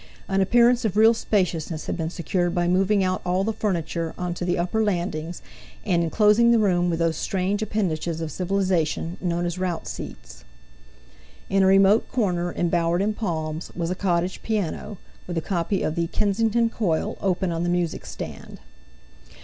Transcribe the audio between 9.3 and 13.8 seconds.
as "rout" seats. In a remote corner, embowered in palms,